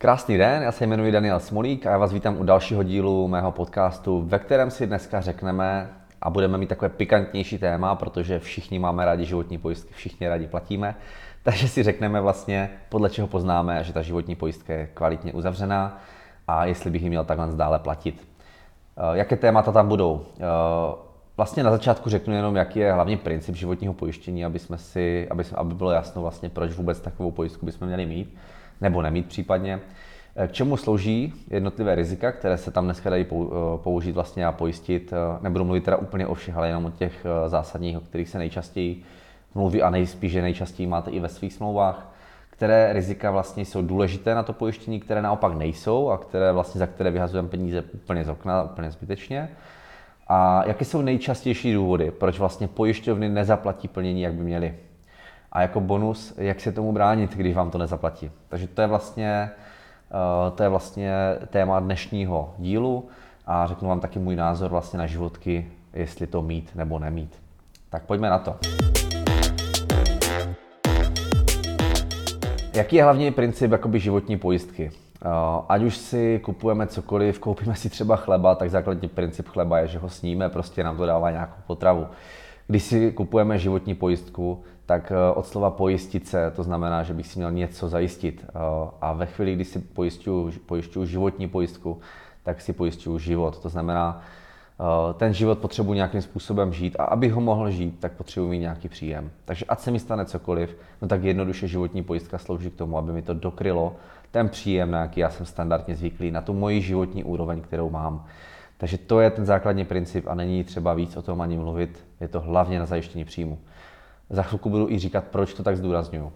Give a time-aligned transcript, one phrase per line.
[0.00, 3.52] Krásný den, já se jmenuji Daniel Smolík a já vás vítám u dalšího dílu mého
[3.52, 5.90] podcastu, ve kterém si dneska řekneme
[6.22, 10.94] a budeme mít takové pikantnější téma, protože všichni máme rádi životní pojistky, všichni rádi platíme,
[11.42, 16.00] takže si řekneme vlastně, podle čeho poznáme, že ta životní pojistka je kvalitně uzavřená
[16.48, 18.28] a jestli bych ji měl takhle dále platit.
[18.96, 20.24] Eh, jaké témata tam budou?
[20.36, 20.44] Eh,
[21.36, 25.44] vlastně na začátku řeknu jenom, jaký je hlavně princip životního pojištění, aby, jsme si, aby,
[25.54, 28.36] aby bylo jasno vlastně, proč vůbec takovou pojistku bychom měli mít
[28.80, 29.80] nebo nemít případně.
[30.40, 33.46] Eh, k čemu slouží jednotlivé rizika, které se tam dneska dají eh,
[33.76, 35.12] použít vlastně a pojistit.
[35.12, 38.38] Eh, nebudu mluvit teda úplně o všech, ale jenom o těch zásadních, o kterých se
[38.38, 39.02] nejčastěji
[39.54, 42.14] mluví a nejspíš, že nejčastěji máte i ve svých smlouvách.
[42.50, 46.86] Které rizika vlastně jsou důležité na to pojištění, které naopak nejsou a které vlastně za
[46.86, 49.48] které vyhazujeme peníze úplně z okna, úplně zbytečně.
[50.28, 54.74] A jaké jsou nejčastější důvody, proč vlastně pojišťovny nezaplatí plnění, jak by měly
[55.52, 58.30] a jako bonus, jak se tomu bránit, když vám to nezaplatí.
[58.48, 59.50] Takže to je vlastně,
[60.10, 61.12] eh, to je vlastně
[61.50, 63.08] téma dnešního dílu
[63.46, 67.36] a řeknu vám taky můj názor vlastně na životky, jestli to mít nebo nemít.
[67.90, 68.56] Tak pojďme na to.
[72.74, 74.90] Jaký je hlavní princip jakoby životní pojistky?
[75.24, 75.28] Eh,
[75.68, 79.98] ať už si kupujeme cokoliv, koupíme si třeba chleba, tak základní princip chleba je, že
[79.98, 82.06] ho sníme, prostě nám to dává nějakou potravu.
[82.66, 87.26] Když si kupujeme životní pojistku, tak eh, od slova pojistit se, to znamená, že bych
[87.26, 88.44] si měl něco zajistit.
[88.48, 88.52] Eh,
[89.00, 89.78] a ve chvíli, kdy si
[90.66, 92.00] pojišťuju, životní pojistku,
[92.42, 93.58] tak si pojišťuju život.
[93.58, 94.22] To znamená,
[94.80, 98.58] eh, ten život potřebuji nějakým způsobem žít a abych ho mohl žít, tak potřebuji mít
[98.58, 99.30] nějaký příjem.
[99.44, 103.12] Takže ať se mi stane cokoliv, no tak jednoduše životní pojistka slouží k tomu, aby
[103.12, 103.96] mi to dokrylo
[104.30, 108.24] ten příjem, na jaký já jsem standardně zvyklý, na tu moji životní úroveň, kterou mám.
[108.78, 112.28] Takže to je ten základní princip a není třeba víc o tom ani mluvit, je
[112.28, 113.58] to hlavně na zajištění příjmu.
[114.30, 116.32] Za chvilku budu i říkat, proč to tak zdůraznuju.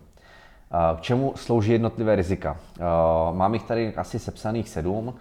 [0.96, 2.56] K čemu slouží jednotlivé rizika?
[3.32, 5.14] Mám jich tady asi sepsaných sedm.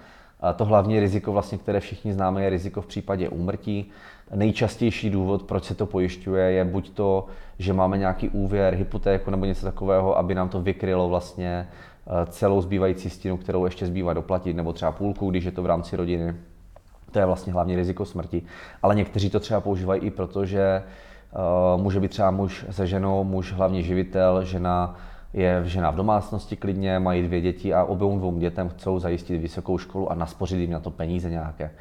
[0.56, 3.90] To hlavní riziko, vlastně, které všichni známe, je riziko v případě úmrtí.
[4.36, 7.26] Nejčastější důvod, proč se to pojišťuje, je buď to,
[7.60, 11.68] že máme nějaký úvěr, hypotéku nebo něco takového, aby nám to vykrylo vlastně
[12.30, 15.96] celou zbývající stěnu, kterou ještě zbývá doplatit, nebo třeba půlku, když je to v rámci
[15.96, 16.36] rodiny.
[17.12, 18.42] To je vlastně hlavní riziko smrti.
[18.84, 20.84] Ale někteří to třeba používají i proto, že
[21.78, 24.96] může být třeba muž se ženou, muž hlavně živitel, žena
[25.34, 29.78] je žena v domácnosti klidně, mají dvě děti a obou dvou dětem chcou zajistit vysokou
[29.78, 31.72] školu a naspořit jim na to peníze nějaké.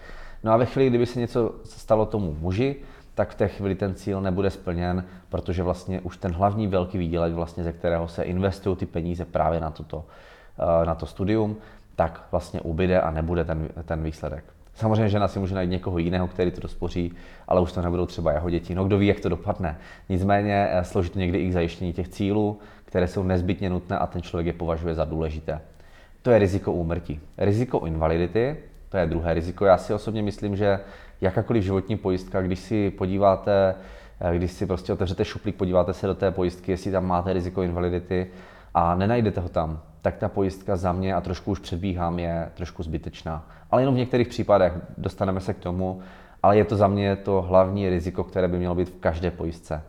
[0.44, 2.76] No a ve chvíli, kdyby se něco stalo tomu muži,
[3.14, 7.32] tak v té chvíli ten cíl nebude splněn, protože vlastně už ten hlavní velký výdělek,
[7.32, 10.04] vlastně, ze kterého se investují ty peníze právě na, toto,
[10.58, 11.56] eh, na to studium,
[11.96, 14.44] tak vlastně ubyde a nebude ten, ten výsledek.
[14.80, 17.12] Samozřejmě žena si může najít někoho jiného, který to dospoří,
[17.48, 18.74] ale už to nebudou třeba jeho děti.
[18.74, 19.78] No kdo ví, jak to dopadne.
[20.08, 24.06] Nicméně eh, slouží to někdy i k zajištění těch cílů, které jsou nezbytně nutné a
[24.06, 25.60] ten člověk je považuje za důležité.
[26.22, 27.20] To je riziko úmrtí.
[27.38, 28.56] Riziko invalidity,
[28.88, 29.64] to je druhé riziko.
[29.64, 30.80] Já si osobně myslím, že
[31.20, 33.74] jakákoliv životní pojistka, když si podíváte,
[34.20, 37.62] eh, když si prostě otevřete šuplík, podíváte se do té pojistky, jestli tam máte riziko
[37.62, 38.26] invalidity
[38.74, 42.82] a nenajdete ho tam, tak ta pojistka za mě, a trošku už předbíhám, je trošku
[42.82, 43.46] zbytečná.
[43.70, 46.00] Ale jenom v některých případech dostaneme se k tomu,
[46.42, 49.82] ale je to za mě to hlavní riziko, které by mělo být v každé pojistce.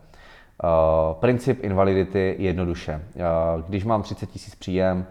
[0.64, 2.94] Uh, princip invalidity jednoduše.
[3.14, 5.06] Uh, když mám 30 tisíc příjem,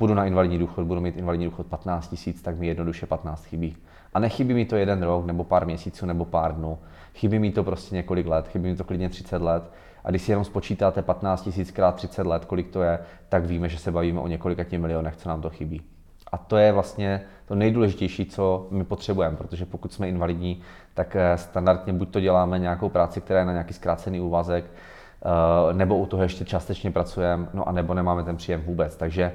[0.00, 3.76] půjdu na invalidní důchod, budu mít invalidní důchod 15 tisíc, tak mi jednoduše 15 chybí.
[4.14, 6.78] A nechybí mi to jeden rok, nebo pár měsíců, nebo pár dnů.
[7.14, 9.70] Chybí mi to prostě několik let, chybí mi to klidně 30 let.
[10.04, 13.68] A když si jenom spočítáte 15 tisíc krát 30 let, kolik to je, tak víme,
[13.68, 15.82] že se bavíme o několika těch milionech, co nám to chybí.
[16.32, 20.60] A to je vlastně to nejdůležitější, co my potřebujeme, protože pokud jsme invalidní,
[20.94, 25.74] tak eh, standardně buď to děláme nějakou práci, která je na nějaký zkrácený úvazek, eh,
[25.74, 28.96] nebo u toho ještě částečně pracujeme, no a nebo nemáme ten příjem vůbec.
[28.96, 29.32] Takže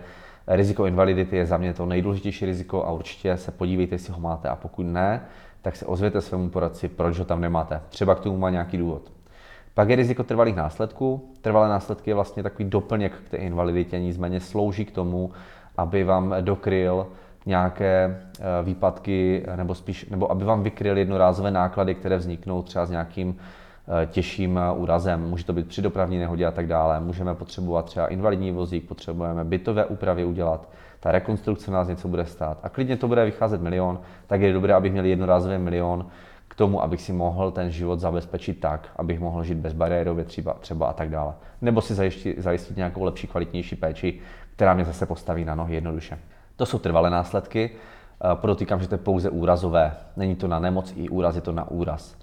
[0.48, 4.50] riziko invalidity je za mě to nejdůležitější riziko a určitě se podívejte, jestli ho máte
[4.50, 5.22] a pokud ne,
[5.62, 7.82] tak se ozvěte svému poradci, proč ho tam nemáte.
[7.90, 9.12] Třeba k tomu má nějaký důvod.
[9.74, 11.34] Pak je riziko trvalých následků.
[11.42, 15.32] Trvalé následky je vlastně takový doplněk k té invaliditě, nicméně slouží k tomu,
[15.78, 17.08] aby vám dokryl
[17.46, 22.90] nějaké eh, výpadky, nebo spíš, nebo aby vám vykryl jednorázové náklady, které vzniknou třeba s
[22.90, 23.38] nějakým
[24.06, 25.30] těžším eh, úrazem.
[25.30, 27.00] Může to být při dopravní nehodě a tak dále.
[27.00, 30.70] Můžeme potřebovat třeba invalidní vozík, potřebujeme bytové úpravy udělat.
[31.00, 32.60] Ta rekonstrukce nás něco bude stát.
[32.64, 36.06] A klidně to bude vycházet milion, tak je dobré, abych měl jednorázový milion
[36.48, 40.88] k tomu, abych si mohl ten život zabezpečit tak, abych mohl žít bezbariérově třeba, třeba
[40.88, 41.34] a tak dále.
[41.62, 44.20] Nebo si zajistit, zajistit nějakou lepší, kvalitnější péči,
[44.56, 46.20] která mě zase postaví na nohy jednoduše.
[46.56, 47.70] To jsou trvalé následky.
[47.70, 49.94] Eh, podotýkám, že to je pouze úrazové.
[50.18, 52.16] Není to na nemoc i úraz, je to na úraz.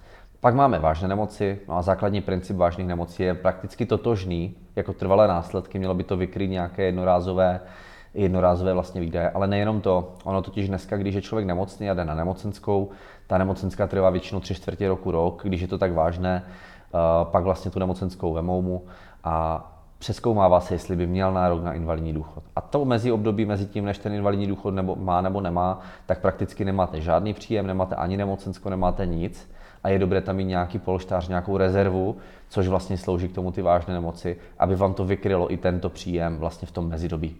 [0.43, 5.27] Pak máme vážné nemoci, no a základní princip vážných nemocí je prakticky totožný jako trvalé
[5.27, 5.79] následky.
[5.79, 7.59] Mělo by to vykryt nějaké jednorázové
[8.13, 9.29] jednorázové vlastně výdaje.
[9.29, 12.89] Ale nejenom to, ono totiž dneska, když je člověk nemocný a jde na nemocenskou,
[13.27, 17.43] ta nemocenská trvá většinou tři čtvrtě roku, rok, když je to tak vážné, eh, pak
[17.43, 18.85] vlastně tu nemocenskou vemou mu
[19.23, 19.65] a
[19.97, 22.43] přeskoumává se, jestli by měl nárok na invalidní důchod.
[22.55, 26.21] A to mezi období, mezi tím, než ten invalidní důchod nebo má nebo nemá, tak
[26.21, 30.79] prakticky nemáte žádný příjem, nemáte ani nemocensko, nemáte nic a je dobré tam mít nějaký
[30.79, 32.17] polštář, nějakou rezervu,
[32.49, 36.37] což vlastně slouží k tomu ty vážné nemoci, aby vám to vykrylo i tento příjem
[36.37, 37.35] vlastně v tom mezidobí.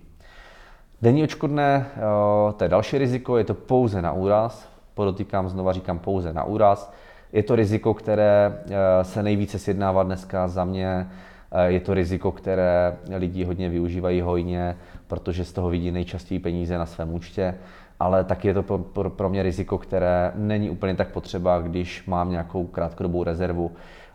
[1.01, 5.99] Denní očkodné, eh, to je další riziko, je to pouze na úraz, podotýkám, znova říkám
[5.99, 6.93] pouze na úraz.
[7.33, 11.07] Je to riziko, které eh, se nejvíce sjednává dneska za mě,
[11.51, 16.77] eh, je to riziko, které lidi hodně využívají hojně, protože z toho vidí nejčastěji peníze
[16.77, 17.55] na svém účtě
[18.03, 22.05] ale taky je to pro, pro, pro mě riziko, které není úplně tak potřeba, když
[22.05, 23.71] mám nějakou krátkodobou rezervu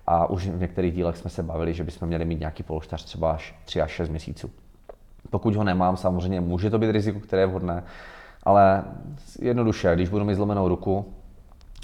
[0.06, 3.32] a už v některých dílech jsme se bavili, že bychom měli mít nějaký polštář třeba
[3.32, 4.50] až 3 až 6 měsíců.
[5.31, 7.82] Pokud ho nemám, samozřejmě může to být riziko, které je vhodné,
[8.43, 8.85] ale
[9.40, 11.05] jednoduše, když budu mít zlomenou ruku,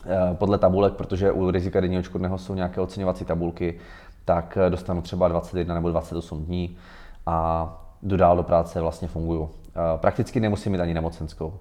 [0.06, 3.78] eh, podle tabulek, protože u rizika denního odškodného jsou nějaké oceňovací tabulky,
[4.24, 6.76] tak eh, dostanu třeba 21 nebo 28 dní
[7.26, 7.68] a
[8.02, 9.50] jdu dál do práce, vlastně funguju.
[9.76, 11.54] Eh, prakticky nemusím mít ani nemocenskou.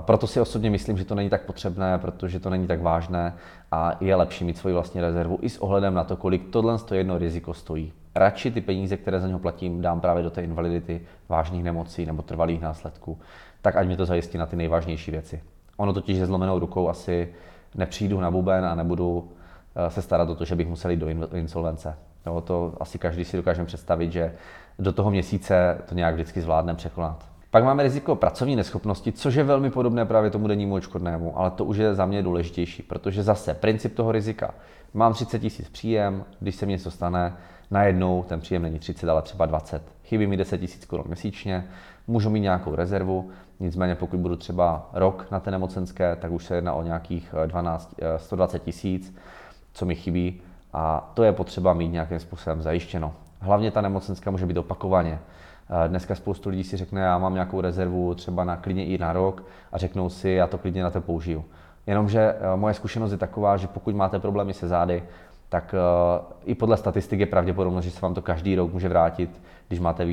[0.00, 3.34] Proto si osobně myslím, že to není tak potřebné, protože to není tak vážné
[3.72, 7.18] a je lepší mít svoji vlastní rezervu i s ohledem na to, kolik tohle jedno
[7.18, 7.92] riziko stojí.
[8.14, 12.22] Radši ty peníze, které za něho platím, dám právě do té invalidity, vážných nemocí nebo
[12.22, 13.18] trvalých následků,
[13.62, 15.42] tak ať mi to zajistí na ty nejvážnější věci.
[15.76, 17.34] Ono totiž se zlomenou rukou asi
[17.74, 19.28] nepřijdu na buben a nebudu
[19.76, 21.94] eh, se starat o to, že bych musel jít do insolvence.
[22.26, 24.34] No, to asi každý si dokážeme představit, že
[24.78, 27.35] do toho měsíce to nějak vždycky zvládneme překonat.
[27.50, 31.64] Pak máme riziko pracovní neschopnosti, což je velmi podobné právě tomu dennímu očkodnému, ale to
[31.64, 34.54] už je za mě důležitější, protože zase princip toho rizika.
[34.94, 37.36] Mám 30 tisíc příjem, když se mi něco stane,
[37.70, 39.82] najednou ten příjem není 30, ale třeba 20.
[40.04, 41.64] Chybí mi 10 tisíc korun měsíčně,
[42.06, 46.54] můžu mít nějakou rezervu, nicméně pokud budu třeba rok na té nemocenské, tak už se
[46.54, 49.14] jedná o nějakých 12, eh, 120 eh, tisíc,
[49.72, 50.40] co mi chybí
[50.72, 53.14] a to je potřeba mít nějakým způsobem zajištěno.
[53.40, 55.18] Hlavně ta nemocenská může být opakovaně.
[55.86, 59.44] Dneska spoustu lidí si řekne, já mám nějakou rezervu třeba na klidně i na rok
[59.72, 61.44] a řeknou si, já to klidně na to použiju.
[61.86, 65.02] Jenomže eh, moje zkušenost je taková, že pokud máte problémy se zády,
[65.48, 69.42] tak eh, i podle statistik je pravděpodobnost, že se vám to každý rok může vrátit,
[69.68, 70.04] když máte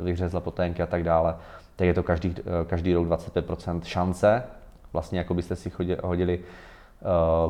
[0.00, 1.36] vyhřezlé poténky a tak dále,
[1.76, 4.42] tak je to každý, eh, každý rok 25% šance,
[4.92, 5.72] vlastně jako byste si
[6.02, 6.73] hodili Eh,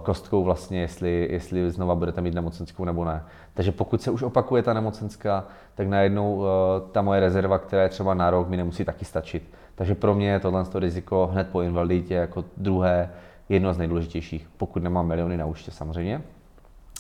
[0.03, 3.25] kostkou vlastně, jestli, jestli znova budete mít nemocenskou nebo ne.
[3.55, 6.49] Takže pokud se už opakuje ta nemocenská, tak najednou eh,
[6.93, 9.51] ta moje rezerva, která je třeba na rok, mi nemusí taky stačit.
[9.75, 13.11] Takže pro mě je tohle to riziko hned po invaliditě jako druhé,
[13.49, 16.23] jedno z nejdůležitějších, pokud nemám miliony na účtě samozřejmě.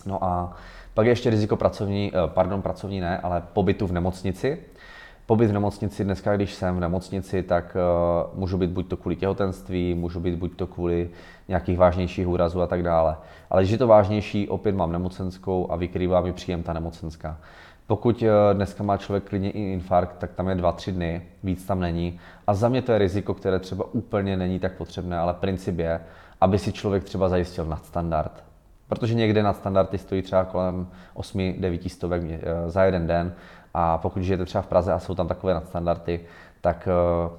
[0.06, 0.52] No a
[0.94, 4.58] pak je ještě riziko pracovní, eh, pardon, pracovní ne, ale pobytu v nemocnici.
[5.26, 9.16] Pobyt v nemocnici, dneska když jsem v nemocnici, tak uh, můžu být buď to kvůli
[9.16, 11.10] těhotenství, můžu být buď to kvůli
[11.48, 13.16] nějakých vážnějších úrazů a tak dále.
[13.50, 17.36] Ale když je to vážnější, opět mám nemocenskou a vykrývá mi příjem ta nemocenská.
[17.86, 21.80] Pokud uh, dneska má člověk klidně i infarkt, tak tam je 2-3 dny, víc tam
[21.80, 22.20] není.
[22.46, 26.00] A za mě to je riziko, které třeba úplně není tak potřebné, ale princip je,
[26.40, 28.44] aby si člověk třeba zajistil nadstandard.
[28.88, 33.32] Protože někde nadstandardy stojí třeba kolem 8-9 stovek eh, za jeden den
[33.74, 36.20] a pokud žijete třeba v Praze a jsou tam takové nadstandardy,
[36.60, 36.88] tak
[37.26, 37.32] uh,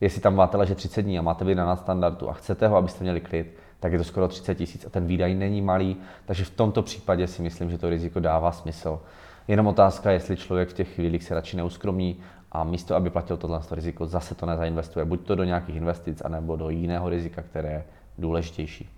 [0.00, 3.04] jestli tam máte ležet 30 dní a máte být na nadstandardu a chcete ho, abyste
[3.04, 5.96] měli klid, tak je to skoro 30 tisíc a ten výdaj není malý,
[6.26, 9.00] takže v tomto případě si myslím, že to riziko dává smysl.
[9.48, 12.16] Jenom otázka, jestli člověk v těch chvílích se radši neuskromí
[12.52, 16.56] a místo, aby platil tohle riziko, zase to nezainvestuje, buď to do nějakých investic, anebo
[16.56, 17.84] do jiného rizika, které je
[18.18, 18.88] důležitější.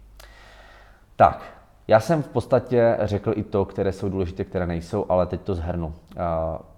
[1.16, 1.57] Tak,
[1.88, 5.54] já jsem v podstatě řekl i to, které jsou důležité, které nejsou, ale teď to
[5.54, 5.94] zhrnu.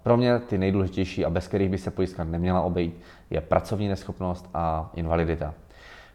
[0.03, 4.49] Pro mě ty nejdůležitější a bez kterých by se pojistka neměla obejít, je pracovní neschopnost
[4.53, 5.53] a invalidita.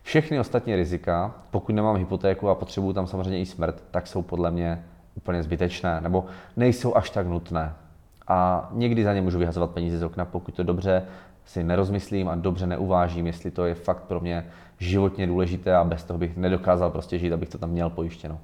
[0.02, 4.50] Všechny ostatní rizika, pokud nemám hypotéku a potřebuju tam samozřejmě i smrt, tak jsou podle
[4.50, 4.84] mě
[5.14, 6.24] úplně zbytečné nebo
[6.56, 7.74] nejsou až tak nutné.
[8.28, 11.02] A někdy za ně můžu vyhazovat peníze z okna, pokud to dobře
[11.44, 14.46] si nerozmyslím a dobře neuvážím, jestli to je fakt pro mě
[14.78, 18.38] životně důležité a bez toho bych nedokázal prostě žít, abych to tam měl pojištěno.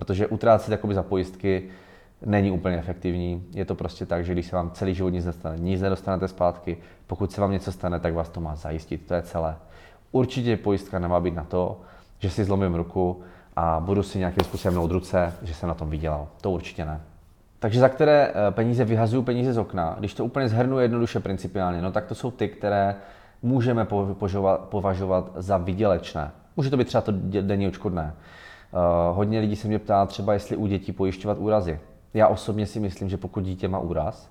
[0.00, 1.62] Protože utrácet jakoby za pojistky
[2.26, 3.44] není úplně efektivní.
[3.54, 6.76] Je to prostě tak, že když se vám celý život nic nestane, nic nedostanete zpátky,
[7.06, 9.06] pokud se vám něco stane, tak vás to má zajistit.
[9.06, 9.56] To je celé.
[10.12, 11.80] Určitě pojistka nemá být na to,
[12.18, 13.22] že si zlomím ruku
[13.56, 16.28] a budu si nějakým způsobem nout ruce, že jsem na tom vydělal.
[16.40, 17.00] To určitě ne.
[17.58, 21.82] Takže za které eh, peníze vyhazuju peníze z okna, když to úplně zhrnu jednoduše principiálně,
[21.82, 22.96] no tak to jsou ty, které
[23.42, 23.86] můžeme
[24.68, 26.30] považovat za vydělečné.
[26.56, 28.14] Může to být třeba to denní očkodné.
[28.72, 31.80] Uh, hodně lidí se mě ptá třeba, jestli u dětí pojišťovat úrazy.
[32.14, 34.30] Já osobně si myslím, že pokud dítě má úraz,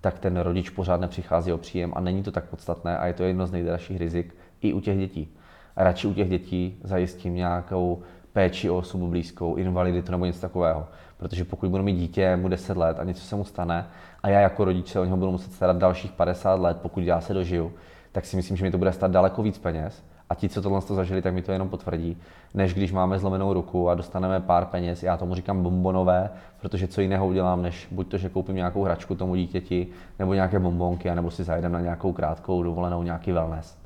[0.00, 3.22] tak ten rodič pořád nepřichází o příjem a není to tak podstatné a je to
[3.22, 5.28] jedno z nejdražších rizik i u těch dětí.
[5.76, 10.86] A radši u těch dětí zajistím nějakou péči o osobu blízkou, invaliditu nebo něco takového.
[11.16, 13.86] Protože pokud budu mít dítě, mu 10 let a něco se mu stane
[14.22, 17.20] a já jako rodič se o něho budu muset starat dalších 50 let, pokud já
[17.20, 17.72] se dožiju,
[18.12, 20.04] tak si myslím, že mi to bude stát daleko víc peněz.
[20.30, 22.16] A ti, co tohle to zažili, tak mi to jenom potvrdí,
[22.54, 25.02] než když máme zlomenou ruku a dostaneme pár peněz.
[25.02, 26.30] Já tomu říkám bombonové,
[26.60, 29.86] protože co jiného udělám, než buď to, že koupím nějakou hračku tomu dítěti,
[30.18, 33.78] nebo nějaké bombonky, nebo si zajdem na nějakou krátkou dovolenou, nějaký wellness,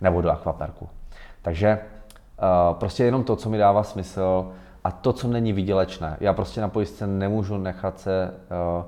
[0.00, 0.88] nebo do akvaparku.
[1.42, 4.52] Takže uh, prostě jenom to, co mi dává smysl
[4.84, 6.16] a to, co není vydělečné.
[6.20, 8.34] Já prostě na pojistce nemůžu nechat se
[8.78, 8.84] uh,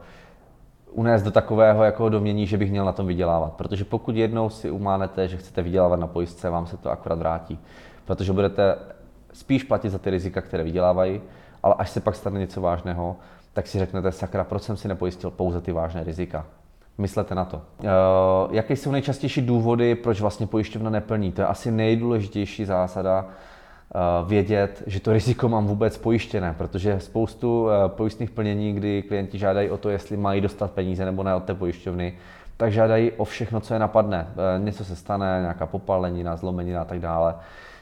[0.93, 3.53] unést do takového jako domění, že bych měl na tom vydělávat.
[3.53, 7.59] Protože pokud jednou si umánete, že chcete vydělávat na pojistce, vám se to akorát vrátí.
[8.05, 8.77] Protože budete
[9.33, 11.21] spíš platit za ty rizika, které vydělávají,
[11.63, 13.17] ale až se pak stane něco vážného,
[13.53, 16.47] tak si řeknete, sakra, proč jsem si nepojistil pouze ty vážné rizika.
[16.99, 17.57] Myslete na to.
[17.57, 21.33] Uh, jaké jsou nejčastější důvody, proč vlastně pojišťovna neplní?
[21.33, 23.27] To je asi nejdůležitější zásada
[24.27, 29.71] vědět, že to riziko mám vůbec pojištěné, protože spoustu uh, pojistných plnění, kdy klienti žádají
[29.71, 32.15] o to, jestli mají dostat peníze nebo ne od té pojišťovny,
[32.57, 34.27] tak žádají o všechno, co je napadne.
[34.59, 37.35] Něco se stane, nějaká popalenina, zlomenina a tak dále.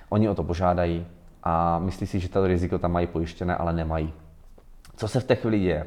[0.08, 1.06] Oni o to požádají
[1.44, 4.12] a myslí si, že to riziko tam mají pojištěné, ale nemají.
[4.96, 5.86] Co se v té chvíli děje?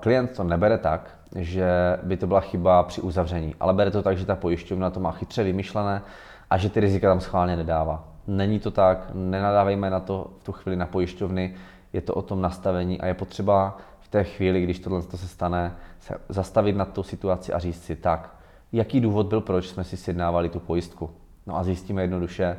[0.00, 4.18] Klient to nebere tak, že by to byla chyba při uzavření, ale bere to tak,
[4.18, 6.02] že ta pojišťovna to má chytře vymyšlené
[6.50, 8.04] a že ty rizika tam schválně nedává.
[8.28, 11.54] Není to tak, nenadávejme na to v tu chvíli na pojišťovny,
[11.92, 15.76] je to o tom nastavení a je potřeba v té chvíli, když tohle se stane,
[16.00, 18.36] se zastavit na tu situaci a říct si tak,
[18.72, 21.10] jaký důvod byl, proč jsme si sjednávali tu pojistku.
[21.46, 22.56] No a zjistíme jednoduše,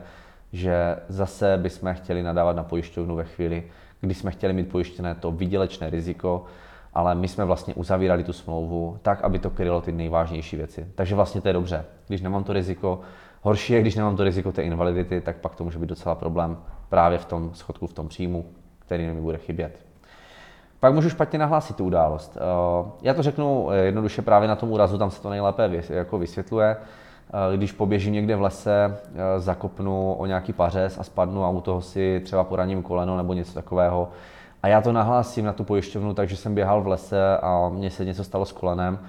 [0.53, 3.63] že zase bychom chtěli nadávat na pojišťovnu ve chvíli,
[4.01, 6.45] kdy jsme chtěli mít pojištěné to vydělečné riziko,
[6.93, 10.87] ale my jsme vlastně uzavírali tu smlouvu tak, aby to krylo ty nejvážnější věci.
[10.95, 11.85] Takže vlastně to je dobře.
[12.07, 13.01] Když nemám to riziko,
[13.41, 16.57] horší je, když nemám to riziko té invalidity, tak pak to může být docela problém
[16.89, 18.45] právě v tom schodku, v tom příjmu,
[18.79, 19.85] který mi bude chybět.
[20.79, 22.37] Pak můžu špatně nahlásit tu událost.
[22.37, 26.77] Eh, já to řeknu jednoduše právě na tom úrazu, tam se to nejlépe jako vysvětluje.
[27.33, 31.61] Eh, když poběžím někde v lese, eh, zakopnu o nějaký pařez a spadnu a u
[31.61, 34.09] toho si třeba poraním koleno nebo něco takového,
[34.63, 38.05] a já to nahlásím na tu pojišťovnu, takže jsem běhal v lese a mně se
[38.05, 38.99] něco stalo s kolenem,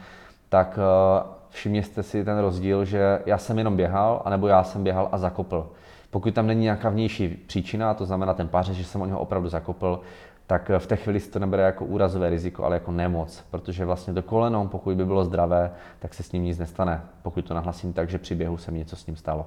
[0.49, 5.09] tak eh, všimněte si ten rozdíl, že já jsem jenom běhal, anebo já jsem běhal
[5.13, 5.71] a zakopl.
[6.11, 9.49] Pokud tam není nějaká vnější příčina, to znamená ten páře, že jsem o něho opravdu
[9.49, 10.01] zakopl,
[10.47, 14.15] tak v té chvíli se to nebere jako úrazové riziko, ale jako nemoc, protože vlastně
[14.15, 17.93] to koleno, pokud by bylo zdravé, tak se s ním nic nestane, pokud to nahlasím
[17.93, 19.47] tak, že při běhu se mi něco s ním stalo.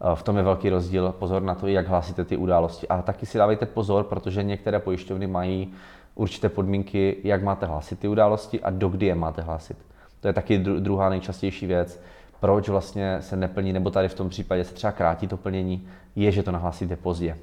[0.00, 1.14] Eh, v tom je velký rozdíl.
[1.18, 2.88] Pozor na to, jak hlásíte ty události.
[2.88, 5.72] A taky si dávejte pozor, protože některé pojišťovny mají
[6.14, 9.76] určité podmínky, jak máte hlásit ty události a dokdy je máte hlásit.
[10.20, 12.00] To je taky druhá nejčastější věc.
[12.40, 16.32] Proč vlastně se neplní, nebo tady v tom případě se třeba krátí to plnění, je,
[16.32, 17.36] že to nahlásíte pozdě.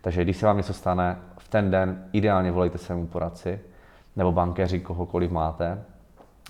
[0.00, 3.60] Takže když se vám něco stane, v ten den ideálně volejte svému poradci
[4.16, 5.82] nebo bankéři, kohokoliv máte.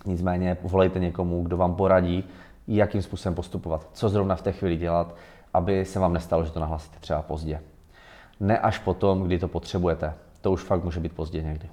[0.06, 2.24] Nicméně volejte někomu, kdo vám poradí,
[2.68, 5.14] jakým způsobem postupovat, co zrovna v té chvíli dělat,
[5.54, 7.60] aby se vám nestalo, že to nahlásíte třeba pozdě.
[8.40, 10.14] Ne až potom, kdy to potřebujete.
[10.40, 11.68] To už fakt může být pozdě někdy.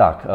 [0.00, 0.26] Tak,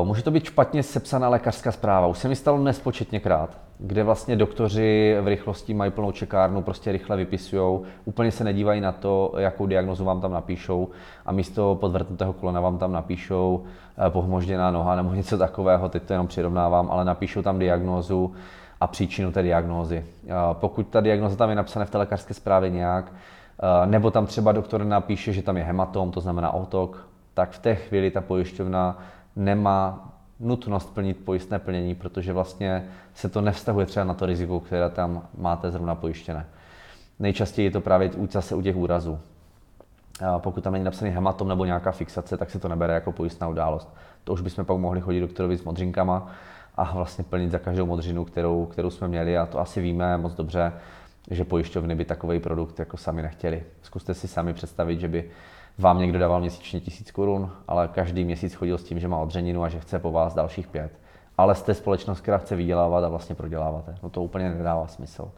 [0.00, 2.06] uh, může to být špatně sepsaná lékařská zpráva.
[2.06, 7.16] Už se mi stalo nespočetněkrát, kde vlastně doktoři v rychlosti mají plnou čekárnu, prostě rychle
[7.16, 10.88] vypisují, úplně se nedívají na to, jakou diagnozu vám tam napíšou
[11.26, 13.54] a místo podvrtnutého kolena vám tam napíšou
[13.98, 18.34] uh, pohmožděná noha nebo něco takového, teď to jenom přirovnávám, ale napíšou tam diagnózu,
[18.80, 20.04] a příčinu té diagnózy.
[20.52, 23.12] Pokud ta diagnóza tam je napsaná v té lékařské zprávě nějak,
[23.84, 27.74] nebo tam třeba doktor napíše, že tam je hematom, to znamená otok, tak v té
[27.74, 29.02] chvíli ta pojišťovna
[29.36, 30.08] nemá
[30.40, 35.22] nutnost plnit pojistné plnění, protože vlastně se to nevztahuje třeba na to riziko, které tam
[35.38, 36.46] máte zrovna pojištěné.
[37.18, 39.18] Nejčastěji je to právě zase u těch úrazů.
[40.38, 43.94] Pokud tam není napsaný hematom nebo nějaká fixace, tak se to nebere jako pojistná událost.
[44.24, 46.30] To už bychom pak mohli chodit doktorovi s modřinkama,
[46.76, 50.34] a vlastně plnit za každou modřinu, kterou, kterou jsme měli a to asi víme moc
[50.34, 50.72] dobře,
[51.30, 53.62] že pojišťovny by takový produkt jako sami nechtěli.
[53.82, 55.30] Zkuste si sami představit, že by
[55.78, 59.62] vám někdo dával měsíčně tisíc korun, ale každý měsíc chodil s tím, že má odřeninu
[59.62, 60.92] a že chce po vás dalších pět.
[61.38, 63.94] Ale jste společnost, která chce vydělávat a vlastně proděláváte.
[64.02, 65.30] No to úplně nedává smysl.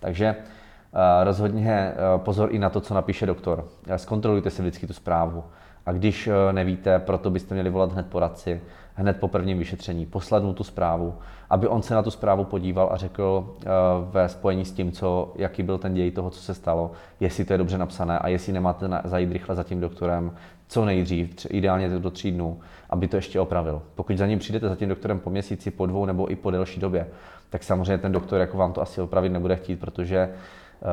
[0.00, 3.64] Takže uh, rozhodně uh, pozor i na to, co napíše doktor.
[3.96, 5.44] Zkontrolujte si vždycky tu zprávu
[5.86, 8.60] A když eh, nevíte, proto byste měli volat hned poradci,
[8.94, 11.14] hned po prvním vyšetření, poslat mu tu zprávu,
[11.50, 13.66] aby on se na tu zprávu podíval a řekl eh,
[14.10, 17.52] ve spojení s tím, co, jaký byl ten děj toho, co se stalo, jestli to
[17.52, 20.32] je dobře napsané a jestli nemáte zajít rychle za tím doktorem,
[20.68, 22.60] co nejdřív, ideálně do tří dnů,
[22.90, 23.82] aby to ještě opravil.
[23.94, 26.80] Pokud za ním přijdete za tím doktorem po měsíci, po dvou nebo i po delší
[26.80, 27.06] době,
[27.50, 30.28] tak samozřejmě ten doktor jako vám to asi opravit nebude chtít, protože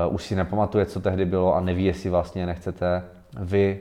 [0.07, 3.03] uh, už si nepamatuje, co tehdy bylo a neví, jestli vlastně nechcete
[3.39, 3.79] vy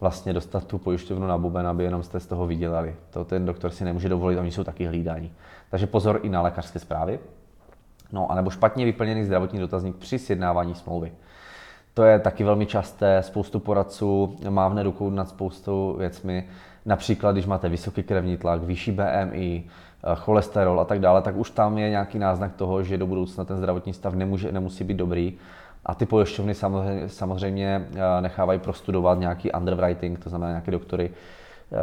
[0.00, 2.96] vlastně dostat tu pojišťovnu na buben, aby jenom jste z toho vydělali.
[3.10, 5.32] To ten doktor si nemůže dovolit, oni jsou taky hlídání.
[5.70, 7.18] Takže pozor i na lékařské zprávy.
[8.12, 11.12] No, anebo špatně vyplněný zdravotní dotazník při sjednávání smlouvy.
[11.94, 16.48] To je taky velmi časté, spoustu poradců mávne rukou nad spoustou věcmi.
[16.86, 21.50] Například, když máte vysoký krevní tlak, vyšší BMI, eh, cholesterol a tak dále, tak už
[21.50, 25.38] tam je nějaký náznak toho, že do budoucna ten zdravotní stav nemůže, nemusí být dobrý.
[25.88, 31.76] A ty pojišťovny samozřejmě, samozřejmě eh, nechávají prostudovat nějaký underwriting, to znamená nějaké doktory, eh,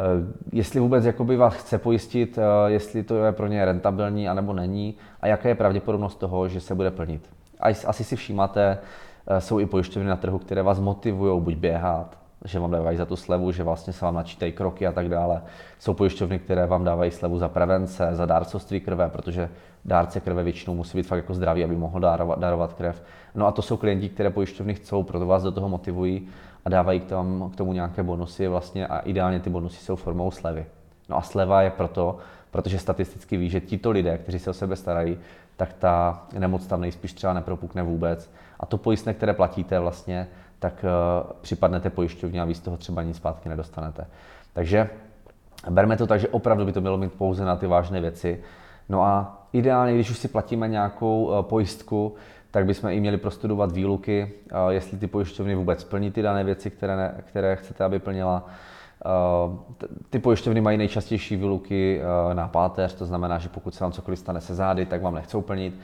[0.52, 5.26] jestli vůbec jakoby vás chce pojistit, jestli to je pro ně rentabilní anebo není a
[5.26, 7.30] jaká je pravděpodobnost toho, že se bude plnit.
[7.60, 8.78] Asi si všímáte,
[9.26, 13.06] Eh, jsou i pojišťovny na trhu, které vás motivují buď běhat, že vám dávají za
[13.06, 15.42] tu slevu, že vlastně se vám načítají kroky a tak dále.
[15.78, 19.50] Jsou pojišťovny, které vám dávají slevu za prevence, za dárcovství krve, protože
[19.84, 23.02] dárce krve většinou musí být fakt jako zdravý, aby mohl darovat, darovat krev.
[23.34, 26.28] No a to jsou klienti, které pojišťovny chcou, proto vás do toho motivují
[26.64, 30.30] a dávají k tomu, k tomu nějaké bonusy vlastně a ideálně ty bonusy jsou formou
[30.30, 30.66] slevy.
[31.08, 32.18] No a sleva je proto,
[32.50, 35.18] protože statisticky ví, že tito lidé, kteří se o sebe starají,
[35.56, 38.30] tak ta nemoc tam nejspíš třeba nepropukne vůbec.
[38.60, 40.26] A to pojistné, které platíte vlastně,
[40.58, 44.06] tak uh, připadnete pojišťovně a vy z toho třeba nic zpátky nedostanete.
[44.52, 44.90] Takže
[45.70, 48.40] berme to tak, že opravdu by to mělo mít pouze na ty vážné věci.
[48.88, 52.14] No a ideálně, když už si platíme nějakou uh, pojistku,
[52.50, 56.70] tak bychom i měli prostudovat výluky, uh, jestli ty pojišťovny vůbec plní ty dané věci,
[56.70, 58.44] které, ne, které chcete, aby plnila
[59.06, 59.56] Eh,
[60.10, 64.18] ty pojišťovny mají nejčastější výluky eh, na páteř, to znamená, že pokud se vám cokoliv
[64.18, 65.74] stane se zády, tak vám nechcou plnit.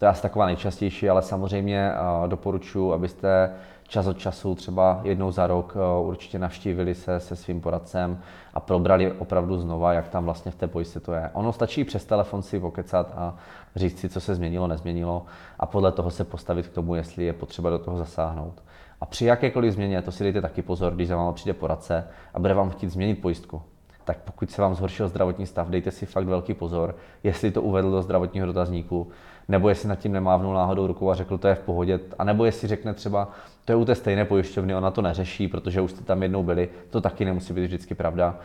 [0.00, 3.50] To je asi taková nejčastější, ale samozřejmě eh, doporučuji, abyste
[3.90, 8.18] čas od času, třeba jednou za rok, určitě navštívili se se svým poradcem
[8.54, 11.30] a probrali opravdu znova, jak tam vlastně v té pojistce to je.
[11.32, 13.34] Ono stačí přes telefon si pokecat a
[13.76, 15.26] říct si, co se změnilo, nezměnilo
[15.58, 18.62] a podle toho se postavit k tomu, jestli je potřeba do toho zasáhnout.
[19.00, 22.38] A při jakékoliv změně, to si dejte taky pozor, když za vámi přijde poradce a
[22.38, 23.62] bude vám chtít změnit pojistku,
[24.04, 27.90] tak pokud se vám zhoršil zdravotní stav, dejte si fakt velký pozor, jestli to uvedl
[27.90, 29.08] do zdravotního dotazníku,
[29.48, 32.44] nebo jestli nad tím nemávnul náhodou rukou a řekl, to je v pohodě, a nebo
[32.44, 33.28] jestli řekne třeba,
[33.64, 36.68] to je u té stejné pojišťovny, ona to neřeší, protože už jste tam jednou byli,
[36.90, 38.38] to taky nemusí být vždycky pravda.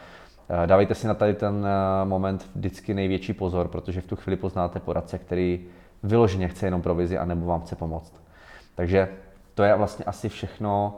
[0.50, 4.38] Eh, dávejte si na tady ten eh, moment vždycky největší pozor, protože v tu chvíli
[4.38, 5.66] poznáte poradce, který
[6.04, 8.14] vyloženě chce jenom provizi a nebo vám chce pomoct.
[8.76, 9.10] Takže
[9.56, 10.98] to je vlastně asi všechno.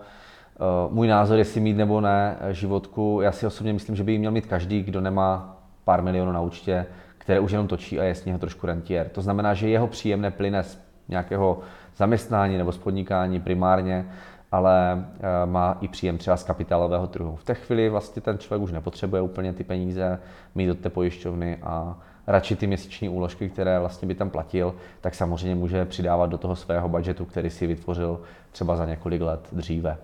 [0.60, 4.18] Eh, můj názor, jestli mít nebo ne životku, já si osobně myslím, že by ji
[4.18, 6.86] měl mít každý, kdo nemá pár milionů na účtě,
[7.18, 9.10] které už jenom točí a je z něho trošku rentier.
[9.10, 11.60] To znamená, že jeho příjem neplyne z nějakého
[11.98, 14.06] zaměstnání nebo z podnikání primárně,
[14.52, 17.36] ale eh, má i příjem třeba z kapitálového trhu.
[17.36, 20.20] V té chvíli vlastně ten člověk už nepotřebuje úplně ty peníze
[20.56, 25.16] mít od té pojišťovny a radši ty měsíční úložky, které vlastně by tam platil, tak
[25.16, 29.98] samozřejmě může přidávat do toho svého budžetu, který si vytvořil třeba za několik let dříve.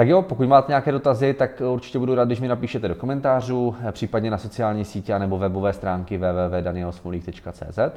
[0.00, 3.74] Tak jo, pokud máte nějaké dotazy, tak určitě budu rád, když mi napíšete do komentářů,
[3.92, 7.78] případně na sociální sítě nebo webové stránky www.danielsmolík.cz.
[7.78, 7.90] Eh,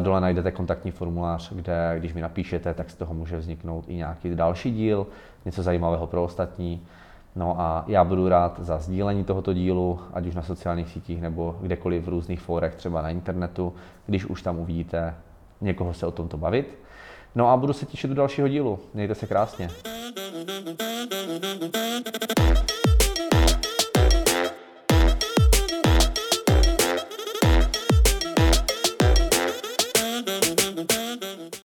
[0.00, 4.34] dole najdete kontaktní formulář, kde když mi napíšete, tak z toho může vzniknout i nějaký
[4.34, 5.06] další díl,
[5.44, 6.82] něco zajímavého pro ostatní.
[7.36, 11.56] No a já budu rád za sdílení tohoto dílu, ať už na sociálních sítích nebo
[11.60, 13.74] kdekoliv v různých fórech, třeba na internetu,
[14.06, 15.14] když už tam uvidíte
[15.60, 16.78] někoho se o tomto bavit.
[17.38, 18.78] No a budu se těšit do dalšího dílu.
[18.94, 19.70] Mějte se krásně.